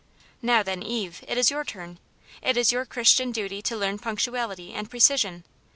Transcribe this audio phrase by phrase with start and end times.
[0.41, 0.81] Now, then.
[0.81, 1.99] Eve, it is your turn.
[2.41, 5.43] It is your Chris tian duty to learn punctuality and precision.